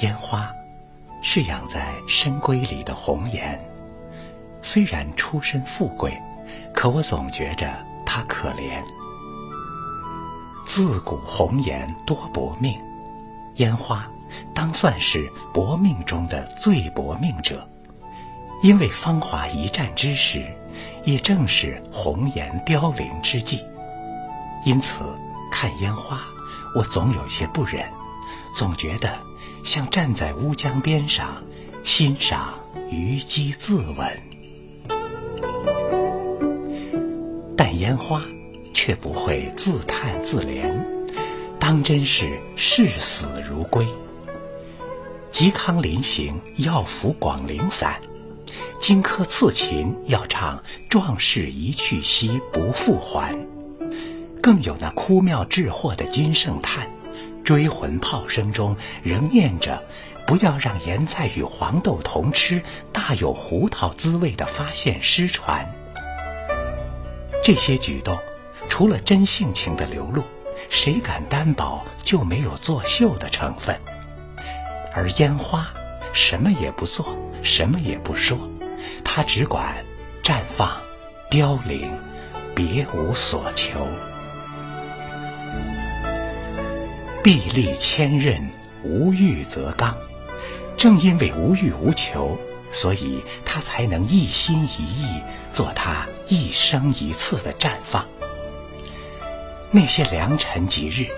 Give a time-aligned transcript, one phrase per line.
[0.00, 0.50] 烟花
[1.22, 3.58] 是养在深闺里的红颜，
[4.60, 6.16] 虽然出身富贵，
[6.74, 7.72] 可我总觉着
[8.04, 8.82] 她可怜。
[10.64, 12.78] 自古红颜多薄命，
[13.54, 14.06] 烟花
[14.52, 17.66] 当算是薄命中的最薄命者。
[18.62, 20.46] 因为芳华一战之时，
[21.04, 23.62] 也正是红颜凋零之际，
[24.64, 25.04] 因此
[25.50, 26.20] 看烟花，
[26.74, 27.86] 我总有些不忍，
[28.52, 29.18] 总觉得
[29.66, 31.42] 像站在乌江边上，
[31.82, 32.54] 欣赏
[32.88, 34.16] 虞姬自刎。
[37.56, 38.22] 但烟花
[38.72, 40.72] 却不会自叹自怜，
[41.58, 43.84] 当真是视死如归。
[45.30, 48.00] 嵇康临行要扶广陵散。
[48.78, 53.36] 荆轲刺秦要唱“壮士一去兮不复还”，
[54.40, 56.88] 更有那哭庙致祸的金圣叹，
[57.46, 59.80] 追魂炮声中仍念着
[60.26, 62.60] “不要让盐菜与黄豆同吃，
[62.92, 65.64] 大有胡桃滋味”的发现失传。
[67.40, 68.18] 这些举动，
[68.68, 70.24] 除了真性情的流露，
[70.68, 73.80] 谁敢担保就没有作秀的成分？
[74.92, 75.72] 而烟花，
[76.12, 78.36] 什么也不做，什么也不说。
[79.04, 79.84] 他只管
[80.20, 80.68] 绽放、
[81.30, 81.96] 凋零，
[82.56, 83.86] 别无所求。
[87.26, 88.40] 臂力千仞，
[88.84, 89.92] 无欲则刚。
[90.76, 92.38] 正因为无欲无求，
[92.70, 95.20] 所以他才能一心一意
[95.52, 98.06] 做他一生一次的绽放。
[99.72, 101.08] 那些良辰吉日，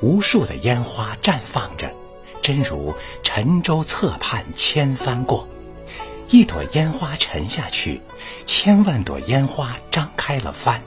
[0.00, 1.92] 无数的烟花绽放着，
[2.40, 5.46] 真如沉舟侧畔千帆过。
[6.30, 8.00] 一朵烟花沉下去，
[8.46, 10.80] 千万朵烟花张开了帆，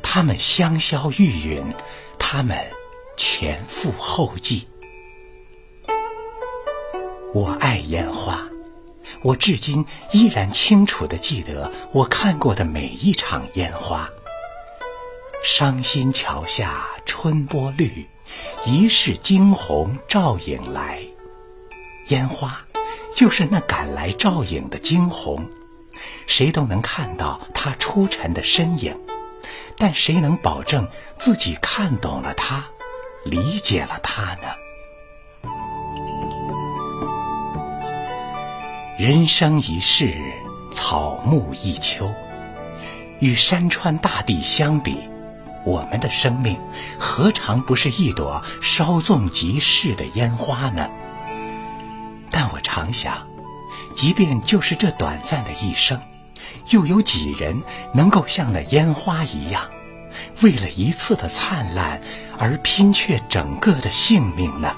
[0.00, 1.64] 它们香消玉殒，
[2.18, 2.58] 它们
[3.16, 4.66] 前赴后继。
[7.32, 8.48] 我爱烟花，
[9.22, 14.08] 我至今依然清楚地记得我看过的每一场烟花。
[15.42, 18.06] 伤心桥下春波绿，
[18.64, 21.00] 疑是惊鸿照影来。
[22.08, 22.64] 烟花。
[23.14, 25.48] 就是那赶来照影的惊鸿，
[26.26, 28.98] 谁都能看到他出尘的身影，
[29.78, 32.68] 但谁能保证自己看懂了他，
[33.24, 34.48] 理解了他呢？
[38.98, 40.14] 人生一世，
[40.70, 42.12] 草木一秋，
[43.20, 44.98] 与山川大地相比，
[45.64, 46.60] 我们的生命
[46.98, 50.86] 何尝不是一朵稍纵即逝的烟花呢？
[52.30, 53.26] 但我常想，
[53.94, 55.98] 即便就是这短暂的一生，
[56.68, 57.58] 又有几人
[57.94, 59.62] 能够像那烟花一样，
[60.42, 62.00] 为了一次的灿烂
[62.38, 64.74] 而拼却整个的性命呢？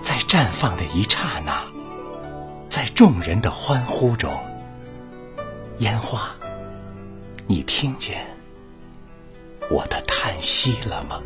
[0.00, 1.64] 在绽放的一刹那，
[2.68, 4.32] 在众人的欢呼中，
[5.78, 6.34] 烟花，
[7.46, 8.26] 你听见
[9.70, 11.20] 我的叹息了吗？